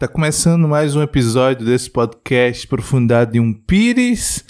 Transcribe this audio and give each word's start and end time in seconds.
Tá 0.00 0.08
começando 0.08 0.66
mais 0.66 0.96
um 0.96 1.02
episódio 1.02 1.66
desse 1.66 1.90
podcast 1.90 2.66
Profundado 2.66 3.36
em 3.36 3.40
um 3.40 3.52
Pires. 3.52 4.42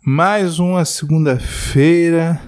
Mais 0.00 0.60
uma 0.60 0.84
segunda-feira, 0.84 2.40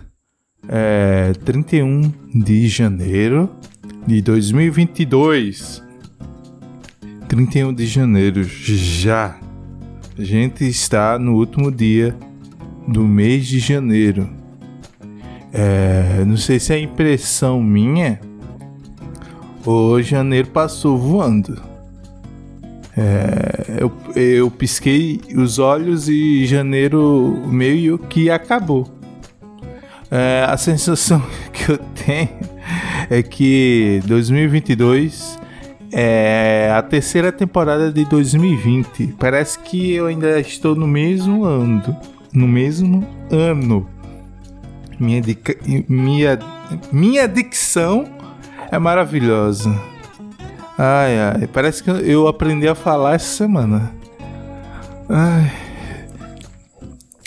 é, 0.69 1.33
31 1.45 2.13
de 2.33 2.69
janeiro 2.69 3.51
de 4.07 4.23
2022. 4.23 5.83
31 7.27 7.75
de 7.75 7.87
janeiro 7.89 8.45
já. 8.45 9.37
A 10.17 10.23
gente 10.23 10.65
está 10.65 11.19
no 11.19 11.35
último 11.35 11.73
dia 11.73 12.17
do 12.87 13.03
mês 13.03 13.49
de 13.49 13.59
janeiro. 13.59 14.31
É, 15.53 16.25
não 16.25 16.37
sei 16.37 16.61
se 16.61 16.73
é 16.73 16.79
impressão 16.79 17.61
minha 17.61 18.21
ou 19.67 20.01
janeiro 20.01 20.47
passou 20.51 20.97
voando. 20.97 21.68
É, 23.01 23.81
eu, 23.81 23.93
eu 24.17 24.51
pisquei 24.51 25.21
os 25.37 25.61
olhos 25.61 26.09
e 26.09 26.45
janeiro 26.47 27.41
meio 27.47 27.97
que 27.97 28.29
acabou. 28.29 28.89
É, 30.11 30.45
a 30.49 30.57
sensação 30.57 31.23
que 31.53 31.71
eu 31.71 31.79
tenho 31.79 32.29
é 33.09 33.23
que 33.23 34.03
2022 34.05 35.39
é 35.93 36.73
a 36.75 36.83
terceira 36.83 37.31
temporada 37.31 37.93
de 37.93 38.05
2020. 38.05 39.15
Parece 39.17 39.61
que 39.61 39.93
eu 39.93 40.07
ainda 40.07 40.41
estou 40.41 40.75
no 40.75 40.89
mesmo 40.89 41.45
ano. 41.45 41.97
No 42.33 42.49
mesmo 42.49 43.07
ano. 43.31 43.89
Minha, 44.99 45.23
minha, 45.89 46.39
minha 46.91 47.29
dicção 47.29 48.07
é 48.73 48.79
maravilhosa. 48.79 49.98
Ai, 50.81 51.19
ai, 51.19 51.47
parece 51.49 51.83
que 51.83 51.91
eu 51.91 52.29
aprendi 52.29 52.69
a 52.69 52.75
falar 52.75 53.17
essa 53.17 53.37
semana. 53.37 53.93
Ai. 55.09 55.51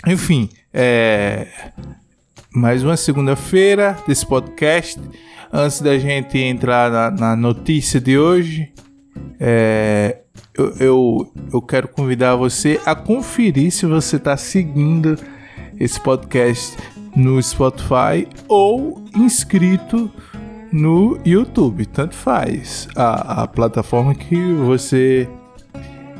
Enfim, 0.06 0.48
é. 0.72 1.46
Mais 2.54 2.82
uma 2.82 2.96
segunda-feira 2.96 3.98
desse 4.08 4.24
podcast. 4.24 4.98
Antes 5.52 5.82
da 5.82 5.98
gente 5.98 6.38
entrar 6.38 6.90
na, 6.90 7.10
na 7.10 7.36
notícia 7.36 8.00
de 8.00 8.16
hoje, 8.16 8.72
é, 9.38 10.22
eu, 10.54 10.74
eu, 10.78 11.32
eu, 11.52 11.60
quero 11.60 11.88
convidar 11.88 12.36
você 12.36 12.80
a 12.86 12.94
conferir 12.94 13.70
se 13.70 13.84
você 13.84 14.16
está 14.16 14.34
seguindo 14.34 15.18
esse 15.78 16.00
podcast 16.00 16.74
no 17.14 17.42
Spotify 17.42 18.26
ou 18.48 19.04
inscrito 19.14 20.10
no 20.72 21.18
YouTube, 21.24 21.84
tanto 21.86 22.14
faz 22.14 22.88
a, 22.96 23.42
a 23.42 23.46
plataforma 23.46 24.14
que 24.14 24.36
você 24.54 25.28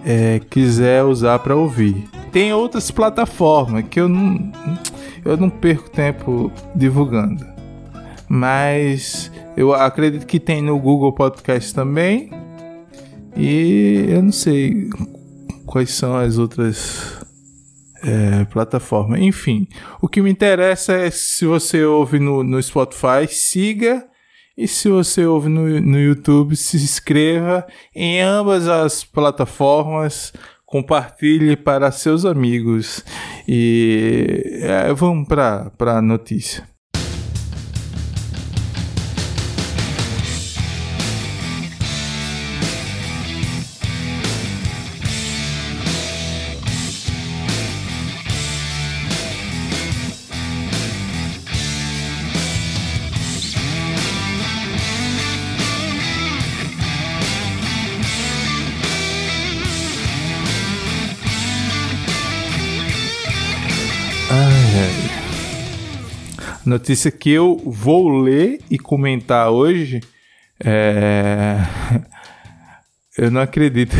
é, 0.04 0.40
quiser 0.50 1.02
usar 1.04 1.38
para 1.38 1.56
ouvir. 1.56 2.08
Tem 2.30 2.52
outras 2.52 2.90
plataformas 2.90 3.84
que 3.88 4.00
eu 4.00 4.08
não, 4.08 4.52
eu 5.24 5.36
não 5.36 5.48
perco 5.48 5.90
tempo 5.90 6.52
divulgando, 6.74 7.44
mas 8.28 9.30
eu 9.56 9.72
acredito 9.72 10.26
que 10.26 10.38
tem 10.38 10.62
no 10.62 10.78
Google 10.78 11.12
Podcast 11.12 11.74
também 11.74 12.30
e 13.36 14.06
eu 14.08 14.22
não 14.22 14.32
sei 14.32 14.90
quais 15.66 15.90
são 15.90 16.16
as 16.16 16.36
outras 16.36 17.22
é, 18.02 18.44
plataformas. 18.46 19.20
Enfim, 19.20 19.66
o 20.00 20.08
que 20.08 20.20
me 20.20 20.30
interessa 20.30 20.92
é 20.92 21.10
se 21.10 21.46
você 21.46 21.84
ouve 21.84 22.18
no, 22.18 22.42
no 22.42 22.62
Spotify, 22.62 23.26
siga 23.28 24.06
e 24.62 24.68
se 24.68 24.88
você 24.88 25.26
ouve 25.26 25.48
no, 25.48 25.80
no 25.80 25.98
YouTube, 25.98 26.54
se 26.54 26.76
inscreva 26.76 27.66
em 27.94 28.20
ambas 28.20 28.68
as 28.68 29.02
plataformas, 29.02 30.32
compartilhe 30.64 31.56
para 31.56 31.90
seus 31.90 32.24
amigos. 32.24 33.04
E 33.48 34.60
é, 34.62 34.92
vamos 34.92 35.26
para 35.26 35.72
a 35.78 36.00
notícia. 36.00 36.71
Notícia 66.72 67.10
que 67.10 67.28
eu 67.28 67.60
vou 67.66 68.08
ler 68.08 68.58
e 68.70 68.78
comentar 68.78 69.50
hoje. 69.50 70.00
É... 70.58 71.58
eu 73.18 73.30
não 73.30 73.42
acredito. 73.42 73.94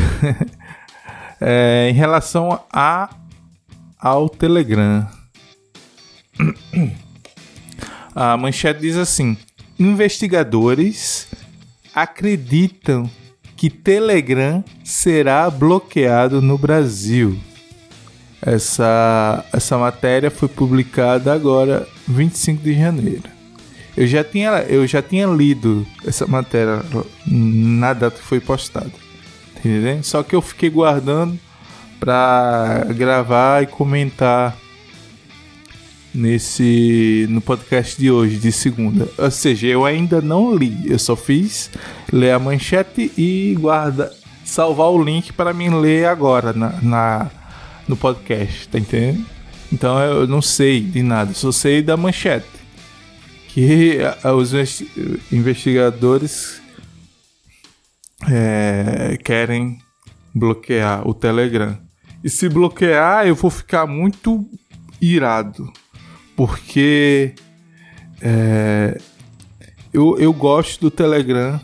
é, 1.38 1.90
em 1.90 1.92
relação 1.92 2.64
a, 2.72 3.14
ao 4.00 4.26
Telegram. 4.26 5.06
A 8.16 8.38
manchete 8.38 8.80
diz 8.80 8.96
assim: 8.96 9.36
investigadores 9.78 11.28
acreditam 11.94 13.10
que 13.54 13.68
Telegram 13.68 14.64
será 14.82 15.50
bloqueado 15.50 16.40
no 16.40 16.56
Brasil. 16.56 17.38
Essa, 18.44 19.44
essa 19.52 19.78
matéria 19.78 20.30
foi 20.30 20.48
publicada 20.48 21.32
agora, 21.32 21.86
25 22.08 22.62
de 22.62 22.74
janeiro. 22.74 23.22
Eu 23.96 24.06
já 24.06 24.24
tinha, 24.24 24.50
eu 24.68 24.86
já 24.86 25.00
tinha 25.00 25.26
lido 25.26 25.86
essa 26.04 26.26
matéria 26.26 26.82
na 27.26 27.92
data 27.92 28.16
que 28.16 28.24
foi 28.24 28.40
postada. 28.40 28.90
Entendeu? 29.56 30.02
Só 30.02 30.22
que 30.24 30.34
eu 30.34 30.42
fiquei 30.42 30.68
guardando 30.68 31.38
para 32.00 32.84
gravar 32.96 33.62
e 33.62 33.66
comentar 33.66 34.56
nesse 36.12 37.26
no 37.30 37.40
podcast 37.40 38.00
de 38.00 38.10
hoje, 38.10 38.38
de 38.38 38.50
segunda. 38.50 39.08
Ou 39.16 39.30
seja, 39.30 39.68
eu 39.68 39.84
ainda 39.84 40.20
não 40.20 40.54
li, 40.54 40.82
eu 40.86 40.98
só 40.98 41.14
fiz 41.14 41.70
ler 42.12 42.32
a 42.32 42.38
manchete 42.38 43.12
e 43.16 43.56
guarda 43.58 44.12
salvar 44.44 44.88
o 44.88 45.02
link 45.02 45.32
para 45.32 45.54
mim 45.54 45.68
ler 45.80 46.06
agora 46.06 46.52
na, 46.52 46.70
na 46.82 47.30
no 47.88 47.96
podcast, 47.96 48.68
tá 48.68 48.78
entendendo? 48.78 49.24
Então 49.72 49.98
eu 50.00 50.26
não 50.26 50.42
sei 50.42 50.80
de 50.80 51.02
nada, 51.02 51.32
só 51.34 51.50
sei 51.50 51.82
da 51.82 51.96
manchete. 51.96 52.46
Que 53.48 53.98
os 54.36 54.52
investigadores 55.30 56.62
é, 58.30 59.18
querem 59.22 59.78
bloquear 60.34 61.06
o 61.06 61.12
Telegram. 61.14 61.78
E 62.24 62.30
se 62.30 62.48
bloquear, 62.48 63.26
eu 63.26 63.34
vou 63.34 63.50
ficar 63.50 63.86
muito 63.86 64.46
irado. 65.00 65.70
Porque 66.36 67.34
é, 68.20 68.98
eu, 69.92 70.16
eu 70.18 70.32
gosto 70.32 70.80
do 70.82 70.90
Telegram 70.90 71.60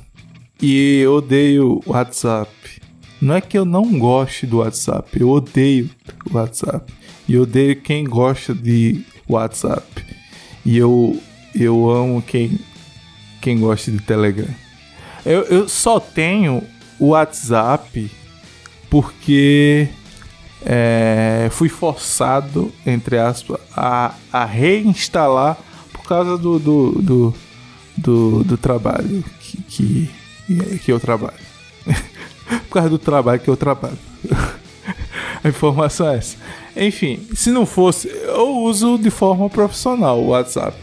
e 0.60 1.06
odeio 1.06 1.80
o 1.86 1.92
WhatsApp. 1.92 2.50
Não 3.20 3.34
é 3.34 3.40
que 3.40 3.58
eu 3.58 3.64
não 3.64 3.98
goste 3.98 4.46
do 4.46 4.58
WhatsApp, 4.58 5.20
eu 5.20 5.28
odeio 5.28 5.90
o 6.30 6.36
WhatsApp. 6.36 6.92
E 7.28 7.36
odeio 7.36 7.76
quem 7.80 8.04
gosta 8.04 8.54
de 8.54 9.04
WhatsApp. 9.28 9.84
E 10.64 10.78
eu, 10.78 11.20
eu 11.54 11.90
amo 11.90 12.22
quem, 12.22 12.58
quem 13.40 13.58
gosta 13.58 13.90
de 13.90 13.98
Telegram. 13.98 14.48
Eu, 15.26 15.42
eu 15.42 15.68
só 15.68 16.00
tenho 16.00 16.62
o 16.98 17.08
WhatsApp 17.08 18.10
porque 18.88 19.88
é, 20.64 21.48
fui 21.50 21.68
forçado, 21.68 22.72
entre 22.86 23.18
aspas, 23.18 23.60
a, 23.76 24.14
a 24.32 24.44
reinstalar 24.44 25.58
por 25.92 26.04
causa 26.04 26.38
do, 26.38 26.58
do, 26.58 26.92
do, 27.02 27.34
do, 27.96 28.44
do 28.44 28.56
trabalho 28.56 29.22
que, 29.40 29.62
que, 29.62 30.10
que 30.78 30.90
eu 30.90 30.98
trabalho. 30.98 31.47
Por 32.48 32.74
causa 32.74 32.88
do 32.88 32.98
trabalho 32.98 33.40
que 33.40 33.48
eu 33.48 33.56
trabalho. 33.56 33.98
A 35.42 35.48
informação 35.48 36.08
é 36.08 36.16
essa. 36.16 36.36
Enfim, 36.76 37.26
se 37.34 37.50
não 37.50 37.64
fosse, 37.64 38.08
eu 38.08 38.56
uso 38.58 38.98
de 38.98 39.10
forma 39.10 39.48
profissional 39.48 40.20
o 40.20 40.28
WhatsApp. 40.28 40.76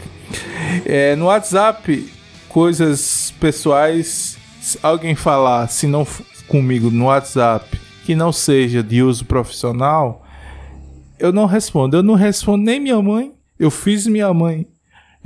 É, 0.84 1.14
no 1.16 1.26
WhatsApp, 1.26 2.12
coisas 2.48 3.34
pessoais, 3.38 4.38
se 4.60 4.78
alguém 4.82 5.14
falar, 5.14 5.68
se 5.68 5.86
não 5.86 6.06
comigo 6.48 6.90
no 6.90 7.06
WhatsApp, 7.06 7.78
que 8.04 8.14
não 8.14 8.32
seja 8.32 8.82
de 8.82 9.02
uso 9.02 9.24
profissional, 9.24 10.24
eu 11.18 11.32
não 11.32 11.46
respondo. 11.46 11.96
Eu 11.96 12.02
não 12.02 12.14
respondo 12.14 12.64
nem 12.64 12.80
minha 12.80 13.00
mãe. 13.00 13.32
Eu 13.58 13.70
fiz 13.70 14.06
minha 14.06 14.32
mãe 14.32 14.66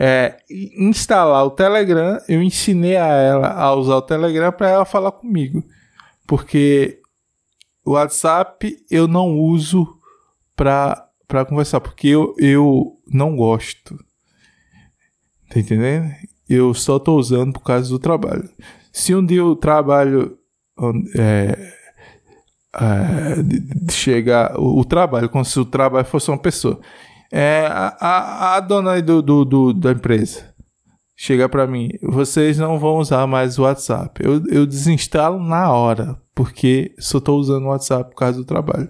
é, 0.02 0.36
instalar 0.78 1.44
o 1.44 1.50
Telegram. 1.50 2.18
Eu 2.26 2.42
ensinei 2.42 2.96
a 2.96 3.06
ela 3.06 3.52
a 3.52 3.74
usar 3.74 3.96
o 3.96 4.02
Telegram 4.02 4.50
para 4.50 4.70
ela 4.70 4.84
falar 4.86 5.12
comigo. 5.12 5.62
Porque 6.30 7.00
o 7.84 7.94
WhatsApp 7.94 8.76
eu 8.88 9.08
não 9.08 9.36
uso 9.36 9.98
pra 10.54 11.10
conversar, 11.48 11.80
porque 11.80 12.06
eu, 12.06 12.36
eu 12.38 13.00
não 13.04 13.34
gosto. 13.34 13.98
Tá 15.48 15.58
entendendo? 15.58 16.08
Eu 16.48 16.72
só 16.72 17.00
tô 17.00 17.16
usando 17.16 17.52
por 17.52 17.64
causa 17.64 17.88
do 17.88 17.98
trabalho. 17.98 18.48
Se 18.92 19.12
um 19.12 19.26
dia 19.26 19.38
eu 19.38 19.56
trabalho. 19.56 20.38
É, 21.18 21.72
é, 22.76 23.90
chegar 23.90 24.56
o, 24.56 24.78
o, 24.78 24.84
trabalho, 24.84 25.28
como 25.28 25.44
se 25.44 25.58
o 25.58 25.64
trabalho 25.64 26.06
fosse 26.06 26.30
uma 26.30 26.38
pessoa. 26.38 26.80
É, 27.32 27.66
a, 27.66 27.96
a, 28.00 28.56
a 28.56 28.60
dona 28.60 29.02
do, 29.02 29.20
do, 29.20 29.44
do, 29.44 29.72
da 29.74 29.90
empresa 29.90 30.49
chega 31.22 31.50
para 31.50 31.66
mim, 31.66 31.90
vocês 32.00 32.56
não 32.56 32.78
vão 32.78 32.96
usar 32.96 33.26
mais 33.26 33.58
o 33.58 33.62
WhatsApp. 33.64 34.24
Eu, 34.24 34.42
eu 34.46 34.64
desinstalo 34.64 35.38
na 35.38 35.70
hora, 35.70 36.16
porque 36.34 36.94
só 36.98 37.18
estou 37.18 37.38
usando 37.38 37.64
o 37.64 37.68
WhatsApp 37.68 38.08
por 38.08 38.16
causa 38.16 38.38
do 38.38 38.44
trabalho. 38.44 38.88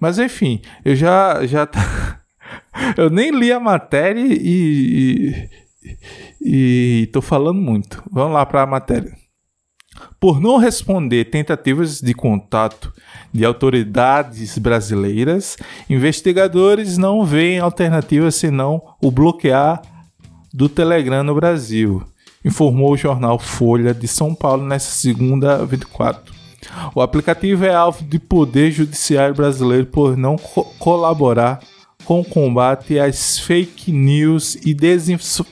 Mas 0.00 0.18
enfim, 0.18 0.60
eu 0.84 0.96
já 0.96 1.46
já 1.46 1.64
tá... 1.64 2.20
eu 2.96 3.08
nem 3.08 3.30
li 3.30 3.52
a 3.52 3.60
matéria 3.60 4.20
e, 4.20 5.48
e, 6.42 7.04
e 7.04 7.06
tô 7.12 7.22
falando 7.22 7.60
muito. 7.60 8.02
Vamos 8.10 8.34
lá 8.34 8.44
para 8.44 8.62
a 8.62 8.66
matéria. 8.66 9.16
Por 10.18 10.40
não 10.40 10.56
responder 10.56 11.26
tentativas 11.26 12.00
de 12.00 12.12
contato 12.12 12.92
de 13.32 13.44
autoridades 13.44 14.58
brasileiras, 14.58 15.56
investigadores 15.88 16.98
não 16.98 17.24
veem 17.24 17.60
alternativa 17.60 18.32
senão 18.32 18.82
o 19.00 19.12
bloquear 19.12 19.91
do 20.52 20.68
Telegram 20.68 21.22
no 21.22 21.34
Brasil, 21.34 22.02
informou 22.44 22.92
o 22.92 22.96
jornal 22.96 23.38
Folha 23.38 23.94
de 23.94 24.06
São 24.06 24.34
Paulo 24.34 24.64
nesta 24.64 24.90
segunda 24.90 25.64
24. 25.64 26.32
O 26.94 27.00
aplicativo 27.00 27.64
é 27.64 27.74
alvo 27.74 28.04
de 28.04 28.18
poder 28.18 28.70
judiciário 28.70 29.34
brasileiro 29.34 29.86
por 29.86 30.16
não 30.16 30.36
co 30.36 30.64
colaborar 30.78 31.60
com 32.04 32.20
o 32.20 32.24
combate 32.24 32.98
às 32.98 33.38
fake 33.38 33.92
news 33.92 34.56
e, 34.56 34.76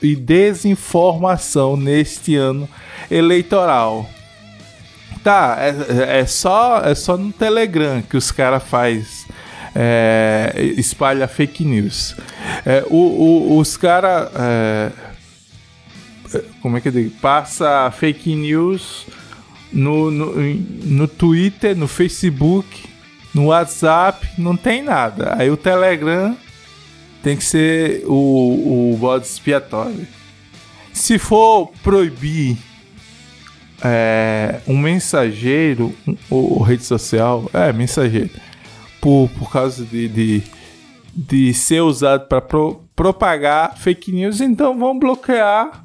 e 0.01 0.15
desinformação 0.15 1.77
neste 1.77 2.35
ano 2.35 2.67
eleitoral. 3.09 4.05
Tá, 5.23 5.57
é, 5.59 6.19
é, 6.21 6.25
só, 6.25 6.79
é 6.79 6.95
só 6.95 7.15
no 7.15 7.31
Telegram 7.31 8.01
que 8.01 8.17
os 8.17 8.31
caras 8.31 8.63
faz 8.63 9.25
é, 9.75 10.53
espalha 10.77 11.27
fake 11.27 11.63
news. 11.63 12.15
É, 12.65 12.83
o, 12.89 12.95
o, 12.95 13.57
os 13.59 13.77
caras. 13.77 14.29
É, 14.35 14.91
como 16.61 16.77
é 16.77 16.81
que 16.81 16.87
eu 16.87 16.91
digo? 16.91 17.11
Passa 17.21 17.91
fake 17.91 18.33
news 18.35 19.05
no, 19.71 20.11
no, 20.11 20.33
no 20.35 21.07
Twitter, 21.07 21.75
no 21.75 21.87
Facebook, 21.87 22.85
no 23.33 23.47
WhatsApp, 23.47 24.27
não 24.37 24.55
tem 24.55 24.81
nada. 24.81 25.35
Aí 25.37 25.49
o 25.49 25.57
Telegram 25.57 26.37
tem 27.23 27.37
que 27.37 27.43
ser 27.43 28.03
o, 28.05 28.93
o 28.93 28.97
bode 28.97 29.25
expiatório. 29.25 30.07
Se 30.93 31.17
for 31.17 31.71
proibir 31.83 32.57
é, 33.83 34.59
um 34.67 34.77
mensageiro 34.77 35.95
um, 36.07 36.15
ou 36.29 36.61
rede 36.61 36.83
social, 36.83 37.49
é 37.53 37.71
mensageiro, 37.71 38.29
por, 39.01 39.27
por 39.37 39.51
causa 39.51 39.83
de, 39.83 40.07
de, 40.07 40.43
de 41.13 41.53
ser 41.53 41.81
usado 41.81 42.27
para 42.27 42.39
pro, 42.39 42.83
propagar 42.95 43.75
fake 43.77 44.11
news, 44.11 44.39
então 44.39 44.77
vão 44.77 44.97
bloquear 44.97 45.83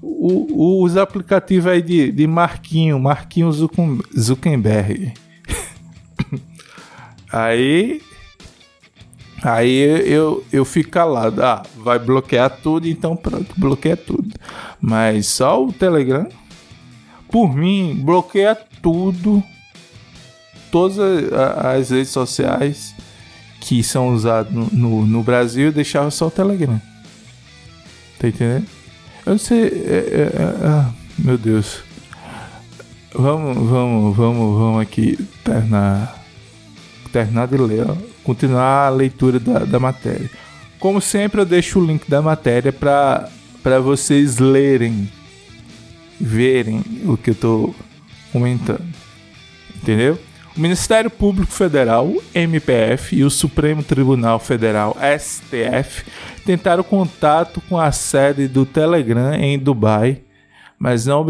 o, 0.00 0.82
os 0.82 0.96
aplicativos 0.96 1.66
aí 1.66 1.82
de, 1.82 2.12
de 2.12 2.26
Marquinho, 2.26 2.98
Marquinho 3.00 3.50
Zuckerberg. 3.52 5.12
aí 7.30 8.00
Aí 9.44 9.76
eu, 10.10 10.42
eu 10.50 10.64
fico 10.64 10.88
calado. 10.88 11.42
Ah, 11.44 11.62
vai 11.76 11.98
bloquear 11.98 12.48
tudo, 12.62 12.88
então 12.88 13.14
pronto, 13.14 13.54
bloqueia 13.58 13.94
tudo. 13.94 14.34
Mas 14.80 15.26
só 15.26 15.62
o 15.62 15.70
Telegram, 15.70 16.26
por 17.30 17.54
mim, 17.54 17.94
bloqueia 18.02 18.54
tudo 18.80 19.44
todas 20.74 20.98
as 20.98 21.90
redes 21.90 22.08
sociais 22.08 22.96
que 23.60 23.80
são 23.84 24.08
usadas 24.08 24.52
no, 24.52 24.66
no, 24.72 25.06
no 25.06 25.22
Brasil, 25.22 25.70
deixava 25.70 26.10
só 26.10 26.26
o 26.26 26.30
Telegram. 26.32 26.82
Tá 28.18 28.26
entendendo? 28.26 28.66
Eu 29.24 29.30
não 29.30 29.38
sei. 29.38 29.62
É, 29.62 29.68
é, 29.68 30.42
é, 30.42 30.66
ah, 30.66 30.90
meu 31.16 31.38
Deus. 31.38 31.78
Vamos, 33.14 33.56
vamos, 33.56 34.16
vamos, 34.16 34.58
vamos 34.58 34.82
aqui 34.82 35.16
terminar. 35.44 36.24
Terminar 37.12 37.46
de 37.46 37.56
ler, 37.56 37.88
ó, 37.88 37.96
continuar 38.24 38.88
a 38.88 38.90
leitura 38.90 39.38
da, 39.38 39.60
da 39.60 39.78
matéria. 39.78 40.28
Como 40.80 41.00
sempre, 41.00 41.40
eu 41.40 41.46
deixo 41.46 41.78
o 41.78 41.86
link 41.86 42.10
da 42.10 42.20
matéria 42.20 42.72
para 42.72 43.78
vocês 43.80 44.38
lerem, 44.38 45.08
verem 46.20 46.82
o 47.06 47.16
que 47.16 47.30
eu 47.30 47.34
tô 47.36 47.72
comentando. 48.32 48.82
Entendeu? 49.76 50.18
O 50.56 50.60
Ministério 50.60 51.10
Público 51.10 51.52
Federal, 51.52 52.12
MPF, 52.32 53.16
e 53.16 53.24
o 53.24 53.30
Supremo 53.30 53.82
Tribunal 53.82 54.38
Federal, 54.38 54.96
STF, 55.18 56.04
tentaram 56.46 56.84
contato 56.84 57.60
com 57.68 57.76
a 57.76 57.90
sede 57.90 58.46
do 58.46 58.64
Telegram 58.64 59.34
em 59.34 59.58
Dubai, 59.58 60.22
mas 60.78 61.06
não, 61.06 61.26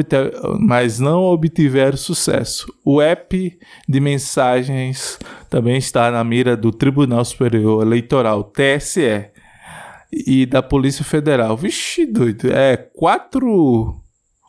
mas 0.61 0.99
não 0.99 1.23
obtiveram 1.23 1.97
sucesso. 1.97 2.67
O 2.85 3.01
app 3.01 3.59
de 3.89 4.01
mensagens 4.01 5.19
também 5.49 5.79
está 5.79 6.11
na 6.11 6.23
mira 6.23 6.55
do 6.55 6.71
Tribunal 6.71 7.25
Superior 7.25 7.83
Eleitoral, 7.83 8.45
TSE, 8.45 9.31
e 10.13 10.45
da 10.45 10.63
Polícia 10.63 11.05
Federal. 11.05 11.57
Vixe, 11.57 12.07
doido, 12.07 12.53
é 12.53 12.77
quatro. 12.77 14.01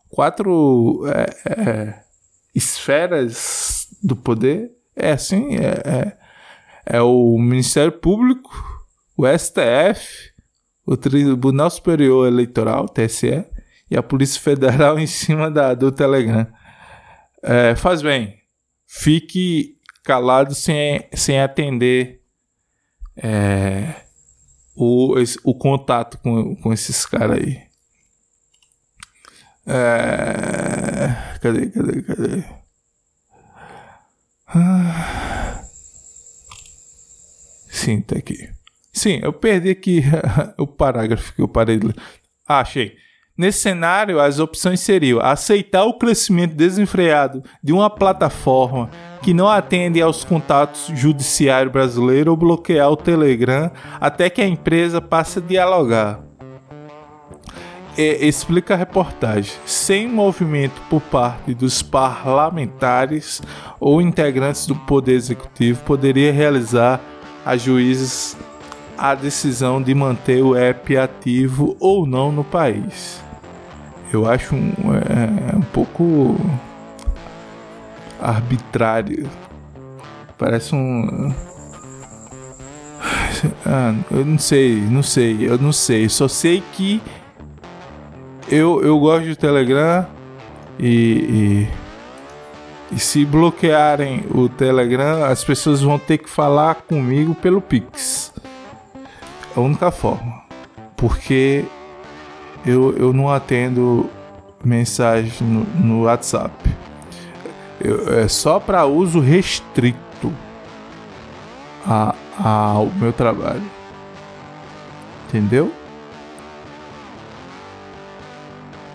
Quatro. 0.10 1.04
É, 1.08 1.26
é, 1.50 2.00
esferas 2.54 3.75
do 4.04 4.16
poder 4.16 4.76
é 4.96 5.12
assim, 5.12 5.56
é, 5.56 5.82
é, 5.86 6.18
é 6.98 7.02
o 7.02 7.38
Ministério 7.38 7.92
Público, 7.92 8.50
o 9.18 9.26
STF, 9.28 10.32
o 10.86 10.96
Tribunal 10.96 11.70
Superior 11.70 12.28
Eleitoral, 12.28 12.88
TSE, 12.88 13.46
e 13.90 13.98
a 13.98 14.04
Polícia 14.04 14.42
Federal 14.42 14.98
em 15.00 15.08
cima 15.08 15.52
da, 15.52 15.74
do 15.74 15.92
Telegram. 15.92 16.48
É, 17.44 17.76
faz 17.76 18.02
bem, 18.02 18.40
fique 18.88 19.76
calado 20.04 20.56
sem, 20.56 21.08
sem 21.14 21.40
atender 21.40 22.22
é, 23.18 24.02
o, 24.76 25.16
o 25.44 25.56
contato 25.56 26.18
com, 26.20 26.56
com 26.56 26.74
esses 26.74 27.06
caras 27.06 27.38
aí. 27.38 27.62
É, 29.68 31.40
cadê, 31.40 31.70
cadê, 31.70 32.02
cadê? 32.04 32.65
Ah. 34.48 35.62
Sim, 37.70 38.02
tá 38.02 38.18
aqui. 38.18 38.50
Sim, 38.92 39.20
eu 39.22 39.34
perdi 39.34 39.70
aqui 39.70 40.04
o 40.58 40.66
parágrafo 40.66 41.34
que 41.34 41.42
eu 41.42 41.48
parei 41.48 41.78
de 41.78 41.88
ler. 41.88 41.96
Ah, 42.48 42.60
achei. 42.60 42.96
Nesse 43.38 43.60
cenário, 43.60 44.20
as 44.20 44.40
opções 44.40 44.80
seriam 44.80 45.20
aceitar 45.20 45.84
o 45.84 45.98
crescimento 45.98 46.56
desenfreado 46.56 47.44
de 47.62 47.74
uma 47.74 47.90
plataforma 47.90 48.90
que 49.22 49.34
não 49.34 49.50
atende 49.50 50.02
aos 50.02 50.24
contatos 50.24 50.88
judiciário 50.96 51.70
brasileiro 51.70 52.32
ou 52.32 52.38
bloquear 52.38 52.90
o 52.90 52.96
Telegram 52.96 53.70
até 54.00 54.30
que 54.30 54.42
a 54.42 54.48
empresa 54.48 55.02
passe 55.02 55.40
a 55.40 55.42
dialogar 55.42 56.25
é, 57.98 58.26
explica 58.26 58.74
a 58.74 58.78
reportagem. 58.78 59.54
Sem 59.66 60.08
movimento 60.08 60.82
por 60.90 61.02
parte 61.02 61.54
dos 61.54 61.82
parlamentares 61.82 63.42
ou 63.80 64.02
integrantes 64.02 64.66
do 64.68 64.76
Poder 64.76 65.14
Executivo, 65.14 65.82
poderia 65.84 66.32
realizar 66.32 67.00
a 67.46 67.56
juízes 67.56 68.38
a 68.98 69.14
decisão 69.14 69.82
de 69.82 69.94
manter 69.94 70.42
o 70.42 70.56
app 70.56 70.98
ativo 70.98 71.76
ou 71.80 72.06
não 72.06 72.32
no 72.32 72.44
país. 72.44 73.22
Eu 74.12 74.30
acho 74.30 74.56
um, 74.56 74.72
é, 74.94 75.56
um 75.56 75.62
pouco 75.62 76.38
arbitrário. 78.20 79.30
Parece 80.38 80.76
um. 80.76 81.34
Ah, 83.66 83.94
eu 84.10 84.26
não 84.26 84.40
sei, 84.40 84.76
não 84.82 85.04
sei, 85.04 85.50
eu 85.50 85.58
não 85.58 85.72
sei. 85.72 86.08
Só 86.10 86.28
sei 86.28 86.64
que 86.74 87.02
eu, 88.50 88.82
eu 88.84 89.00
gosto 89.00 89.26
de 89.26 89.36
Telegram 89.36 90.06
e, 90.80 91.68
e, 92.92 92.96
e, 92.96 93.00
se 93.00 93.26
bloquearem 93.26 94.26
o 94.34 94.48
Telegram, 94.50 95.24
as 95.24 95.44
pessoas 95.44 95.82
vão 95.82 95.98
ter 95.98 96.18
que 96.20 96.30
falar 96.30 96.76
comigo 96.76 97.34
pelo 97.36 97.62
Pix. 97.62 98.34
A 99.56 99.60
única 99.60 99.90
forma. 99.90 100.44
Porque 100.96 101.66
eu, 102.66 102.96
eu 102.98 103.14
não 103.14 103.30
atendo 103.30 104.10
mensagem 104.64 105.32
no, 105.42 105.64
no 105.64 106.04
WhatsApp. 106.04 106.54
Eu, 107.80 108.20
é 108.20 108.28
só 108.28 108.60
para 108.60 108.86
uso 108.86 109.20
restrito. 109.20 110.34
a, 111.86 112.16
ao 112.38 112.88
meu 112.88 113.14
trabalho. 113.14 113.64
Entendeu? 115.28 115.72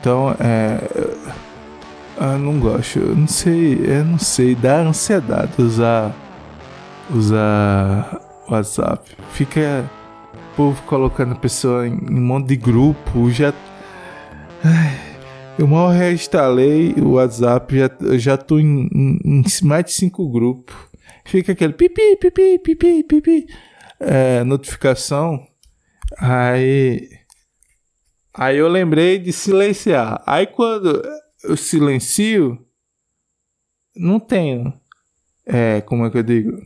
Então, 0.01 0.35
é. 0.41 0.81
Eu 2.21 2.39
não 2.39 2.59
gosto, 2.59 2.99
eu 2.99 3.17
não 3.17 3.27
sei, 3.27 3.81
eu 3.83 4.05
não 4.05 4.19
sei, 4.19 4.55
dá 4.55 4.81
ansiedade 4.81 5.53
usar. 5.59 6.15
usar 7.11 8.21
WhatsApp. 8.49 9.11
Fica 9.33 9.89
o 10.35 10.57
povo 10.57 10.83
colocando 10.83 11.33
a 11.33 11.37
pessoa 11.37 11.87
em 11.87 11.95
um 11.95 12.21
monte 12.21 12.49
de 12.49 12.57
grupo, 12.57 13.31
já. 13.31 13.55
Ai, 14.65 14.99
eu 15.59 15.67
mal 15.67 15.91
reinstalei 15.91 16.93
o 16.99 17.13
WhatsApp, 17.13 17.79
já, 17.79 17.91
já 18.19 18.37
tô 18.37 18.59
em, 18.59 18.89
em, 18.93 19.19
em 19.25 19.45
mais 19.63 19.85
de 19.85 19.93
cinco 19.93 20.29
grupos. 20.29 20.75
Fica 21.25 21.53
aquele 21.53 21.73
pipi, 21.73 22.17
pipi, 22.17 22.59
pipi, 22.59 23.05
pipi. 23.05 23.47
É, 24.01 24.43
notificação. 24.45 25.47
Aí. 26.19 27.20
Aí 28.33 28.59
eu 28.59 28.69
lembrei 28.69 29.19
de 29.19 29.33
silenciar. 29.33 30.23
Aí 30.27 30.47
quando 30.47 31.03
eu 31.43 31.57
silencio, 31.57 32.65
não 33.97 34.21
tenho. 34.21 34.73
É, 35.45 35.81
como 35.81 36.07
é 36.07 36.11
que 36.11 36.19
eu 36.19 36.23
digo? 36.23 36.61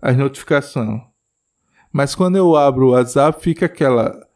As 0.00 0.16
notificações. 0.16 1.00
Mas 1.92 2.14
quando 2.14 2.36
eu 2.36 2.54
abro 2.54 2.88
o 2.88 2.90
WhatsApp, 2.90 3.42
fica 3.42 3.66
aquela 3.66 4.26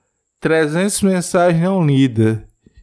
300 0.41 1.03
mensagens 1.03 1.63
não 1.63 1.85
lidas. 1.85 2.39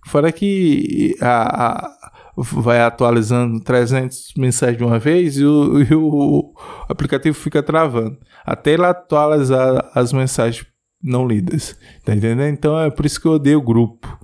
Fora 0.07 0.31
que 0.31 1.15
a, 1.19 1.67
a, 1.67 1.99
vai 2.37 2.79
atualizando 2.79 3.59
300 3.59 4.33
mensagens 4.37 4.77
de 4.77 4.83
uma 4.83 4.97
vez 4.97 5.37
e 5.37 5.45
o, 5.45 5.81
e 5.81 5.93
o 5.93 6.53
aplicativo 6.87 7.37
fica 7.37 7.61
travando. 7.61 8.17
Até 8.45 8.71
ele 8.71 8.85
atualizar 8.85 9.91
as 9.93 10.13
mensagens 10.13 10.65
não 11.01 11.27
lidas. 11.27 11.77
Tá 12.03 12.15
entendendo? 12.15 12.49
Então 12.49 12.79
é 12.79 12.89
por 12.89 13.05
isso 13.05 13.19
que 13.19 13.27
eu 13.27 13.33
odeio 13.33 13.61
grupo. 13.61 14.19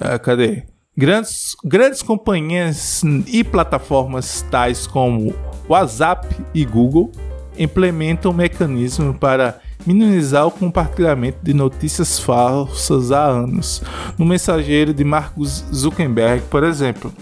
Ah, 0.00 0.18
cadê? 0.18 0.64
Grandes, 0.96 1.56
grandes 1.64 2.02
companhias 2.02 3.02
e 3.26 3.42
plataformas 3.44 4.42
tais 4.50 4.86
como 4.86 5.34
WhatsApp 5.68 6.28
e 6.52 6.64
Google 6.64 7.10
implementam 7.58 8.32
um 8.32 8.34
mecanismo 8.34 9.14
para 9.14 9.60
minimizar 9.86 10.46
o 10.46 10.50
compartilhamento 10.50 11.38
de 11.42 11.54
notícias 11.54 12.18
falsas 12.18 13.12
há 13.12 13.24
anos. 13.24 13.82
No 14.18 14.24
mensageiro 14.24 14.92
de 14.92 15.04
Mark 15.04 15.34
Zuckerberg, 15.72 16.42
por 16.50 16.64
exemplo, 16.64 17.12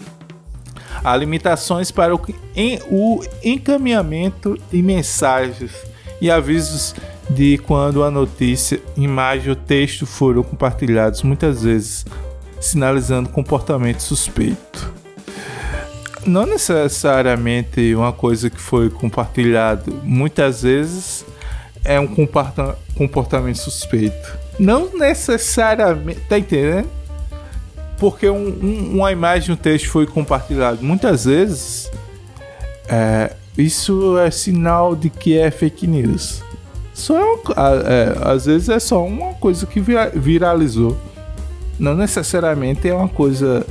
há 1.05 1.17
limitações 1.17 1.91
para 1.91 2.15
o, 2.15 2.21
em, 2.55 2.81
o 2.91 3.21
encaminhamento 3.45 4.59
de 4.71 4.83
mensagens 4.83 5.73
e 6.21 6.31
avisos 6.31 6.95
de 7.31 7.59
quando 7.59 8.03
a 8.03 8.11
notícia, 8.11 8.81
imagem 8.97 9.51
ou 9.51 9.57
texto 9.57 10.07
foram 10.07 10.43
compartilhados, 10.43 11.23
muitas 11.23 11.63
vezes 11.63 12.05
sinalizando 12.61 13.29
comportamento 13.29 14.01
suspeito. 14.01 14.93
Não 16.27 16.47
necessariamente 16.47 17.95
uma 17.95 18.13
coisa 18.13 18.51
que 18.51 18.61
foi 18.61 18.91
compartilhado, 18.91 20.01
muitas 20.03 20.63
vezes 20.63 21.25
é 21.85 21.99
um 21.99 22.09
comportamento 22.95 23.57
suspeito. 23.57 24.39
Não 24.59 24.91
necessariamente. 24.97 26.21
Tá 26.29 26.39
entendendo? 26.39 26.89
Porque 27.99 28.29
um, 28.29 28.47
um, 28.63 28.97
uma 28.97 29.13
imagem, 29.13 29.55
um 29.55 29.57
texto 29.57 29.89
foi 29.89 30.07
compartilhado 30.07 30.85
muitas 30.85 31.25
vezes. 31.25 31.91
É, 32.89 33.33
isso 33.59 34.17
é 34.17 34.31
sinal 34.31 34.95
de 34.95 35.11
que 35.11 35.37
é 35.37 35.51
fake 35.51 35.87
news. 35.87 36.43
Só 36.95 37.19
é, 37.21 37.35
é, 37.57 38.17
às 38.23 38.47
vezes 38.47 38.69
é 38.69 38.79
só 38.79 39.05
uma 39.05 39.35
coisa 39.35 39.67
que 39.67 39.83
viralizou. 40.15 40.97
Não 41.79 41.95
necessariamente 41.95 42.89
é 42.89 42.95
uma 42.95 43.09
coisa 43.09 43.67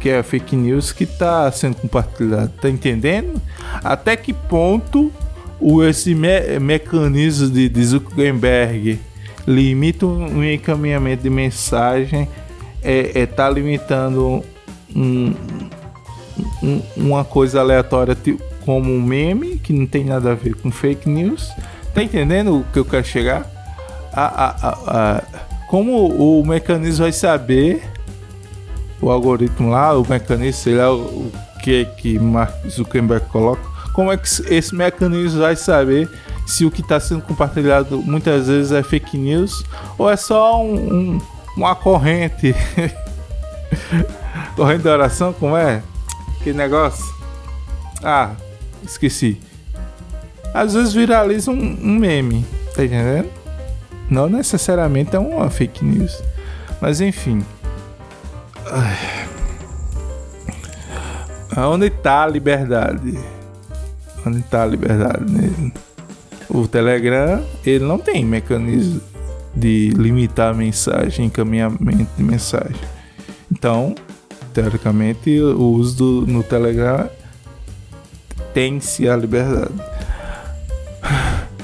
que 0.00 0.08
é 0.08 0.22
fake 0.22 0.56
news 0.56 0.92
que 0.92 1.04
está 1.04 1.50
sendo 1.52 1.76
compartilhada. 1.76 2.52
Tá 2.60 2.68
entendendo? 2.68 3.40
Até 3.84 4.16
que 4.16 4.32
ponto 4.32 5.12
o, 5.60 5.84
esse 5.84 6.14
me, 6.14 6.58
mecanismo 6.58 7.50
de, 7.50 7.68
de 7.68 7.84
Zuckerberg 7.84 8.98
limita 9.46 10.06
um 10.06 10.42
encaminhamento 10.42 11.22
de 11.22 11.30
mensagem 11.30 12.28
é, 12.82 13.22
é 13.22 13.26
tá 13.26 13.48
limitando 13.48 14.42
um, 14.94 15.34
um, 16.62 16.82
uma 16.96 17.24
coisa 17.24 17.60
aleatória 17.60 18.16
como 18.64 18.90
um 18.90 19.00
meme 19.00 19.58
que 19.58 19.72
não 19.72 19.86
tem 19.86 20.04
nada 20.04 20.32
a 20.32 20.34
ver 20.34 20.54
com 20.54 20.70
fake 20.70 21.08
news 21.08 21.52
tá 21.94 22.02
entendendo 22.02 22.60
o 22.60 22.64
que 22.72 22.78
eu 22.78 22.84
quero 22.84 23.04
chegar 23.04 23.46
a, 24.12 24.24
a, 24.24 24.78
a, 24.86 25.22
como 25.68 26.06
o 26.06 26.46
mecanismo 26.46 27.04
vai 27.04 27.12
saber 27.12 27.82
o 29.00 29.10
algoritmo 29.10 29.70
lá 29.70 29.96
o 29.96 30.06
mecanismo 30.08 30.62
sei 30.62 30.74
lá 30.74 30.92
o, 30.92 31.30
que 31.62 31.84
que 31.96 32.18
Mark 32.18 32.52
Zuckerberg 32.68 33.26
coloca 33.26 33.62
como 33.92 34.10
é 34.10 34.16
que 34.16 34.28
esse 34.52 34.74
mecanismo 34.74 35.40
vai 35.40 35.54
saber 35.54 36.08
se 36.46 36.64
o 36.64 36.70
que 36.70 36.80
está 36.80 36.98
sendo 36.98 37.22
compartilhado 37.22 37.98
muitas 37.98 38.48
vezes 38.48 38.72
é 38.72 38.82
fake 38.82 39.16
news 39.16 39.64
ou 39.96 40.10
é 40.10 40.16
só 40.16 40.62
um, 40.62 40.74
um, 40.74 41.22
uma 41.56 41.74
corrente? 41.74 42.54
corrente 44.56 44.82
de 44.82 44.88
oração, 44.88 45.32
como 45.32 45.56
é? 45.56 45.82
Que 46.42 46.52
negócio? 46.52 47.04
Ah, 48.02 48.30
esqueci. 48.84 49.40
Às 50.54 50.74
vezes 50.74 50.92
viraliza 50.92 51.50
um, 51.50 51.78
um 51.82 51.96
meme, 51.96 52.44
tá 52.74 52.84
entendendo? 52.84 53.30
Não 54.10 54.28
necessariamente 54.28 55.16
é 55.16 55.18
uma 55.18 55.48
fake 55.48 55.84
news. 55.84 56.22
Mas 56.80 57.00
enfim. 57.00 57.44
Onde 61.56 61.86
está 61.86 62.24
a 62.24 62.26
liberdade? 62.26 63.18
onde 64.26 64.40
está 64.40 64.62
a 64.62 64.66
liberdade 64.66 65.30
nele. 65.30 65.72
O 66.48 66.66
Telegram, 66.68 67.42
ele 67.64 67.84
não 67.84 67.98
tem 67.98 68.24
mecanismo 68.24 69.00
de 69.54 69.90
limitar 69.90 70.50
a 70.50 70.54
mensagem, 70.54 71.26
encaminhamento 71.26 72.10
de 72.16 72.22
mensagem. 72.22 72.76
Então, 73.50 73.94
teoricamente, 74.52 75.40
o 75.40 75.72
uso 75.72 75.96
do, 75.96 76.26
no 76.26 76.42
Telegram 76.42 77.08
tem-se 78.54 79.08
a 79.08 79.16
liberdade. 79.16 79.74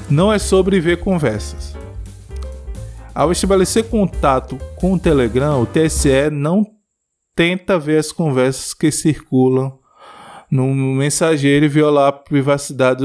Não 0.09 0.33
é 0.33 0.39
sobre 0.39 0.79
ver 0.79 0.99
conversas. 0.99 1.75
Ao 3.13 3.31
estabelecer 3.31 3.89
contato 3.89 4.57
com 4.75 4.93
o 4.93 4.99
Telegram, 4.99 5.61
o 5.61 5.65
TSE 5.65 6.29
não 6.31 6.65
tenta 7.35 7.77
ver 7.77 7.99
as 7.99 8.11
conversas 8.11 8.73
que 8.73 8.91
circulam 8.91 9.77
no 10.49 10.73
mensageiro 10.73 11.65
e 11.65 11.69
violar 11.69 12.07
a 12.07 12.11
privacidade 12.11 13.03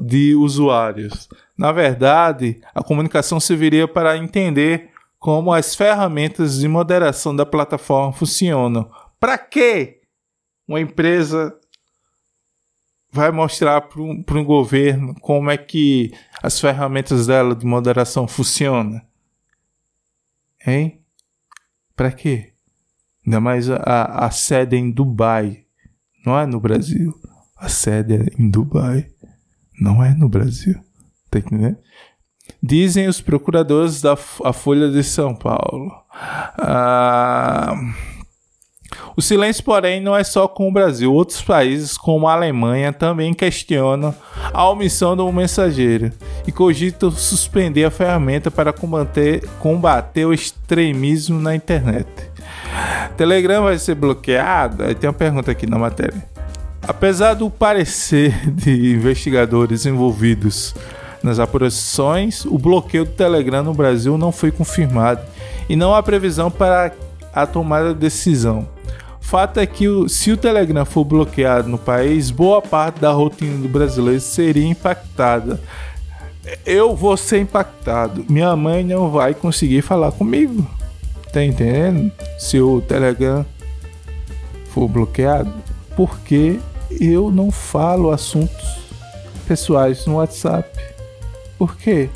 de 0.00 0.34
usuários. 0.34 1.28
Na 1.56 1.72
verdade, 1.72 2.60
a 2.74 2.82
comunicação 2.82 3.40
serviria 3.40 3.88
para 3.88 4.16
entender 4.16 4.90
como 5.18 5.52
as 5.52 5.74
ferramentas 5.74 6.58
de 6.58 6.68
moderação 6.68 7.34
da 7.34 7.46
plataforma 7.46 8.12
funcionam. 8.12 8.90
Para 9.18 9.38
que 9.38 10.00
uma 10.68 10.80
empresa 10.80 11.54
vai 13.14 13.30
mostrar 13.30 13.80
para 13.80 14.02
um, 14.02 14.44
governo 14.44 15.14
como 15.20 15.48
é 15.48 15.56
que 15.56 16.12
as 16.42 16.60
ferramentas 16.60 17.28
dela 17.28 17.54
de 17.54 17.64
moderação 17.64 18.26
funcionam? 18.26 19.00
Hein? 20.66 21.00
Para 21.94 22.10
quê? 22.10 22.54
Ainda 23.24 23.40
mais 23.40 23.70
a, 23.70 24.26
a 24.26 24.30
sede 24.32 24.76
em 24.76 24.90
Dubai 24.90 25.64
não 26.26 26.36
é 26.36 26.44
no 26.44 26.58
Brasil. 26.58 27.14
A 27.56 27.68
sede 27.68 28.14
é 28.14 28.26
em 28.36 28.50
Dubai. 28.50 29.08
Não 29.80 30.02
é 30.02 30.12
no 30.12 30.28
Brasil. 30.28 30.74
Tá 31.30 31.38
entendendo? 31.38 31.78
Dizem 32.60 33.06
os 33.06 33.20
procuradores 33.20 34.02
da 34.02 34.14
a 34.44 34.52
Folha 34.52 34.90
de 34.90 35.04
São 35.04 35.36
Paulo. 35.36 35.92
Ah, 36.10 37.74
o 39.16 39.22
silêncio, 39.22 39.62
porém, 39.62 40.00
não 40.00 40.16
é 40.16 40.24
só 40.24 40.48
com 40.48 40.68
o 40.68 40.72
Brasil. 40.72 41.12
Outros 41.12 41.40
países, 41.40 41.96
como 41.96 42.26
a 42.26 42.32
Alemanha, 42.32 42.92
também 42.92 43.32
questionam 43.32 44.14
a 44.52 44.68
omissão 44.68 45.16
do 45.16 45.30
mensageiro 45.32 46.12
e 46.46 46.50
cogitam 46.52 47.10
suspender 47.12 47.84
a 47.84 47.90
ferramenta 47.90 48.50
para 48.50 48.72
combater, 48.72 49.46
combater 49.60 50.24
o 50.24 50.32
extremismo 50.32 51.40
na 51.40 51.54
internet. 51.54 52.06
Telegram 53.16 53.62
vai 53.62 53.78
ser 53.78 53.94
bloqueado? 53.94 54.82
Aí 54.82 54.94
tem 54.94 55.08
uma 55.08 55.14
pergunta 55.14 55.50
aqui 55.50 55.66
na 55.66 55.78
matéria. 55.78 56.22
Apesar 56.82 57.34
do 57.34 57.48
parecer 57.48 58.34
de 58.50 58.94
investigadores 58.94 59.86
envolvidos 59.86 60.74
nas 61.22 61.38
apurações, 61.38 62.44
o 62.44 62.58
bloqueio 62.58 63.04
do 63.04 63.12
Telegram 63.12 63.62
no 63.62 63.72
Brasil 63.72 64.18
não 64.18 64.32
foi 64.32 64.50
confirmado 64.50 65.22
e 65.68 65.76
não 65.76 65.94
há 65.94 66.02
previsão 66.02 66.50
para 66.50 66.92
a 67.32 67.46
tomada 67.46 67.94
de 67.94 68.00
decisão. 68.00 68.73
Fato 69.24 69.58
é 69.58 69.66
que 69.66 69.88
o, 69.88 70.06
se 70.06 70.30
o 70.30 70.36
Telegram 70.36 70.84
for 70.84 71.02
bloqueado 71.02 71.66
no 71.66 71.78
país, 71.78 72.30
boa 72.30 72.60
parte 72.60 73.00
da 73.00 73.10
rotina 73.10 73.56
do 73.56 73.68
brasileiro 73.68 74.20
seria 74.20 74.68
impactada. 74.68 75.58
Eu 76.64 76.94
vou 76.94 77.16
ser 77.16 77.40
impactado. 77.40 78.24
Minha 78.28 78.54
mãe 78.54 78.84
não 78.84 79.10
vai 79.10 79.32
conseguir 79.32 79.80
falar 79.80 80.12
comigo. 80.12 80.64
Tá 81.32 81.42
entendendo? 81.42 82.12
Se 82.38 82.60
o 82.60 82.82
Telegram 82.82 83.46
for 84.68 84.86
bloqueado, 84.88 85.52
porque 85.96 86.60
eu 87.00 87.30
não 87.30 87.50
falo 87.50 88.10
assuntos 88.10 88.78
pessoais 89.48 90.04
no 90.04 90.16
WhatsApp. 90.16 90.68
Por 91.56 91.76
quê? 91.78 92.10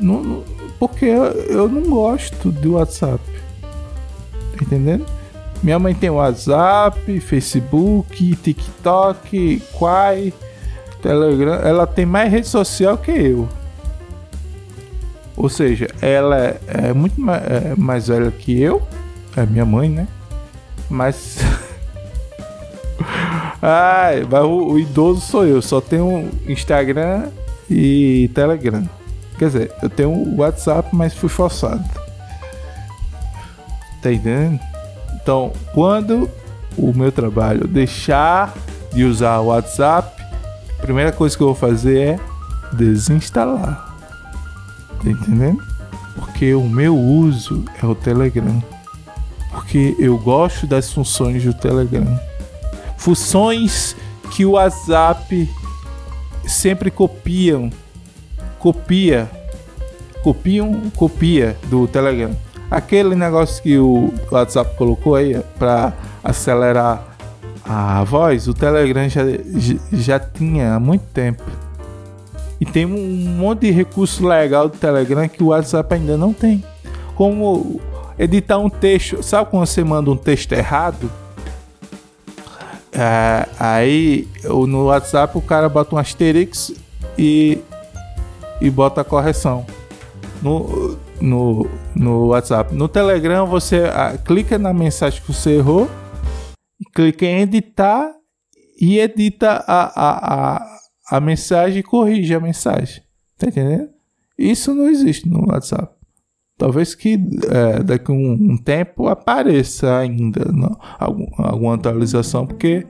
Não, 0.00 0.42
porque 0.78 1.04
eu, 1.04 1.68
não 1.68 1.82
gosto 1.82 2.50
do 2.50 2.72
WhatsApp. 2.72 3.22
Tá 3.60 4.64
entendendo? 4.64 5.17
Minha 5.62 5.78
mãe 5.78 5.94
tem 5.94 6.10
WhatsApp, 6.10 7.20
Facebook, 7.20 8.36
TikTok, 8.36 9.62
Quai, 9.72 10.32
Telegram. 11.02 11.54
Ela 11.54 11.86
tem 11.86 12.06
mais 12.06 12.30
rede 12.30 12.46
social 12.46 12.96
que 12.96 13.10
eu. 13.10 13.48
Ou 15.36 15.48
seja, 15.48 15.88
ela 16.00 16.36
é, 16.36 16.60
é 16.88 16.92
muito 16.92 17.20
mais, 17.20 17.42
é, 17.44 17.74
mais 17.76 18.08
velha 18.08 18.30
que 18.30 18.60
eu. 18.60 18.82
É 19.36 19.46
minha 19.46 19.64
mãe, 19.64 19.88
né? 19.88 20.08
Mas. 20.88 21.38
Ai, 23.62 24.26
mas 24.28 24.42
o, 24.42 24.72
o, 24.72 24.78
idoso 24.78 25.20
sou 25.20 25.46
eu. 25.46 25.60
Só 25.60 25.80
tenho 25.80 26.30
Instagram 26.46 27.28
e 27.70 28.30
Telegram. 28.34 28.88
Quer 29.38 29.46
dizer, 29.46 29.72
eu 29.82 29.88
tenho 29.88 30.10
o 30.10 30.38
WhatsApp, 30.38 30.88
mas 30.92 31.14
fui 31.14 31.28
forçado. 31.28 31.84
Tá 34.02 34.12
entendendo? 34.12 34.60
Então, 35.28 35.52
quando 35.74 36.26
o 36.74 36.90
meu 36.94 37.12
trabalho 37.12 37.68
deixar 37.68 38.54
de 38.94 39.04
usar 39.04 39.40
o 39.40 39.48
WhatsApp, 39.48 40.22
a 40.78 40.80
primeira 40.80 41.12
coisa 41.12 41.36
que 41.36 41.42
eu 41.42 41.48
vou 41.48 41.54
fazer 41.54 41.98
é 41.98 42.20
desinstalar. 42.72 43.94
Tá 45.04 45.10
entendendo? 45.10 45.62
Porque 46.14 46.54
o 46.54 46.64
meu 46.64 46.96
uso 46.96 47.62
é 47.82 47.84
o 47.84 47.94
Telegram. 47.94 48.64
Porque 49.50 49.94
eu 49.98 50.16
gosto 50.16 50.66
das 50.66 50.90
funções 50.90 51.44
do 51.44 51.52
Telegram. 51.52 52.18
Funções 52.96 53.94
que 54.30 54.46
o 54.46 54.52
WhatsApp 54.52 55.46
sempre 56.46 56.90
copiam. 56.90 57.70
Copia. 58.58 59.30
Copiam, 60.22 60.88
copia 60.96 61.54
do 61.68 61.86
Telegram. 61.86 62.34
Aquele 62.70 63.14
negócio 63.14 63.62
que 63.62 63.78
o 63.78 64.12
WhatsApp 64.30 64.76
colocou 64.76 65.14
aí 65.14 65.40
para 65.58 65.92
acelerar 66.22 67.02
a 67.64 68.02
voz, 68.04 68.48
o 68.48 68.54
Telegram 68.54 69.08
já, 69.08 69.22
já 69.92 70.18
tinha 70.18 70.74
há 70.74 70.80
muito 70.80 71.04
tempo. 71.12 71.42
E 72.60 72.66
tem 72.66 72.84
um 72.84 73.28
monte 73.36 73.60
de 73.60 73.70
recurso 73.70 74.26
legal 74.26 74.68
do 74.68 74.76
Telegram 74.76 75.28
que 75.28 75.42
o 75.42 75.48
WhatsApp 75.48 75.94
ainda 75.94 76.16
não 76.16 76.32
tem. 76.32 76.64
Como 77.14 77.80
editar 78.18 78.58
um 78.58 78.68
texto. 78.68 79.22
Sabe 79.22 79.50
quando 79.50 79.66
você 79.66 79.84
manda 79.84 80.10
um 80.10 80.16
texto 80.16 80.52
errado? 80.52 81.10
É, 82.92 83.46
aí 83.60 84.26
no 84.44 84.86
WhatsApp 84.86 85.38
o 85.38 85.40
cara 85.40 85.68
bota 85.68 85.94
um 85.94 85.98
asterix 85.98 86.72
e, 87.16 87.62
e 88.60 88.68
bota 88.70 89.02
a 89.02 89.04
correção. 89.04 89.64
No, 90.42 90.98
no, 91.20 91.68
no 91.94 92.26
WhatsApp. 92.28 92.74
No 92.74 92.88
Telegram 92.88 93.46
você 93.46 93.84
ah, 93.84 94.16
clica 94.18 94.58
na 94.58 94.72
mensagem 94.72 95.20
que 95.20 95.32
você 95.32 95.56
errou, 95.56 95.88
clica 96.94 97.24
em 97.24 97.40
editar 97.40 98.12
e 98.80 98.98
edita 98.98 99.64
a, 99.66 99.84
a, 99.84 100.56
a, 100.56 100.78
a 101.10 101.20
mensagem 101.20 101.80
e 101.80 101.82
corrige 101.82 102.34
a 102.34 102.40
mensagem. 102.40 103.02
Tá 103.36 103.48
entendendo? 103.48 103.88
Isso 104.38 104.74
não 104.74 104.88
existe 104.88 105.28
no 105.28 105.48
WhatsApp. 105.48 105.98
Talvez 106.56 106.94
que 106.94 107.14
é, 107.50 107.82
daqui 107.82 108.10
a 108.10 108.14
um, 108.14 108.32
um, 108.32 108.56
tempo 108.56 109.06
apareça 109.06 109.98
ainda 109.98 110.44
não, 110.52 110.76
algum, 110.98 111.26
alguma 111.38 111.74
atualização, 111.76 112.44
porque 112.44 112.84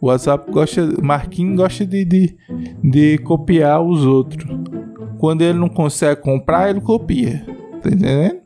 o 0.00 0.06
WhatsApp 0.06 0.50
gosta, 0.50 0.86
Marquinhos 1.02 1.56
gosta 1.56 1.86
de, 1.86 2.04
de, 2.04 2.36
de 2.82 3.18
copiar 3.18 3.82
os 3.82 4.04
outros. 4.04 4.46
Quando 5.18 5.42
ele 5.42 5.58
não 5.58 5.68
consegue 5.68 6.20
comprar, 6.20 6.70
ele 6.70 6.80
copia. 6.80 7.44
Tá 7.82 7.88
entendendo? 7.88 8.38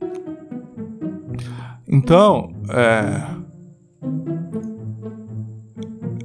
Então, 1.86 2.50
é. 2.70 3.42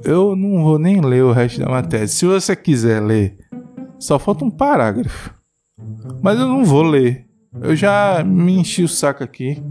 Eu 0.02 0.34
não 0.34 0.62
vou 0.62 0.78
nem 0.78 1.02
ler 1.02 1.22
o 1.22 1.32
resto 1.32 1.60
da 1.60 1.68
matéria. 1.68 2.06
Se 2.06 2.24
você 2.24 2.56
quiser 2.56 3.02
ler, 3.02 3.36
só 3.98 4.18
falta 4.18 4.44
um 4.44 4.50
parágrafo. 4.50 5.34
Mas 6.22 6.38
eu 6.38 6.48
não 6.48 6.64
vou 6.64 6.82
ler. 6.82 7.26
Eu 7.60 7.76
já 7.76 8.24
me 8.24 8.58
enchi 8.58 8.82
o 8.82 8.88
saco 8.88 9.22
aqui. 9.22 9.62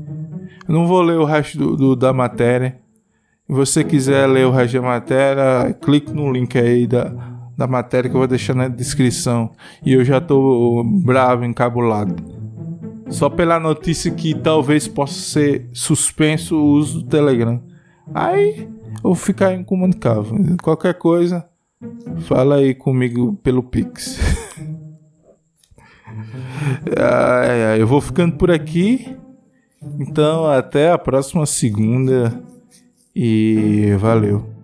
Eu 0.67 0.73
não 0.73 0.85
vou 0.85 1.01
ler 1.01 1.17
o 1.17 1.25
resto 1.25 1.57
do, 1.57 1.75
do 1.75 1.95
da 1.95 2.13
matéria. 2.13 2.79
Você 3.49 3.83
quiser 3.83 4.27
ler 4.27 4.45
o 4.45 4.51
resto 4.51 4.73
da 4.73 4.81
matéria, 4.81 5.73
clique 5.73 6.11
no 6.11 6.29
link 6.31 6.57
aí 6.57 6.85
da, 6.85 7.13
da 7.57 7.65
matéria 7.65 8.09
que 8.09 8.15
eu 8.15 8.19
vou 8.19 8.27
deixar 8.27 8.53
na 8.53 8.67
descrição. 8.67 9.51
E 9.85 9.93
eu 9.93 10.03
já 10.03 10.19
tô 10.19 10.83
bravo, 10.83 11.45
encabulado. 11.45 12.15
Só 13.09 13.29
pela 13.29 13.57
notícia 13.57 14.11
que 14.11 14.35
talvez 14.35 14.85
possa 14.87 15.13
ser 15.13 15.69
suspenso 15.71 16.57
o 16.57 16.71
uso 16.73 17.01
do 17.01 17.07
Telegram. 17.07 17.63
Aí 18.13 18.67
eu 18.95 19.01
vou 19.01 19.15
ficar 19.15 19.53
incomunicável. 19.53 20.35
Qualquer 20.61 20.95
coisa, 20.95 21.47
fala 22.21 22.55
aí 22.55 22.75
comigo 22.75 23.39
pelo 23.41 23.63
Pix. 23.63 24.19
eu 27.79 27.87
vou 27.87 28.01
ficando 28.01 28.35
por 28.35 28.51
aqui. 28.51 29.15
Então, 29.99 30.45
até 30.45 30.91
a 30.91 30.97
próxima 30.97 31.45
segunda. 31.45 32.43
E 33.19 33.95
valeu. 33.97 34.56